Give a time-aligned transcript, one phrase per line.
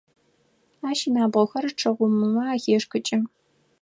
[0.89, 3.17] Ащ инабгъохэр чы гъумымэ ахешӏыкӏы.